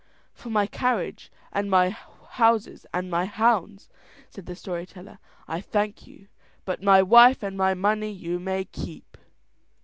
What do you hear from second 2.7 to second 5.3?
and my hounds," said the story teller,